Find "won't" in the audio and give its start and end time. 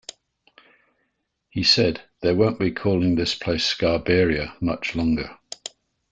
2.33-2.57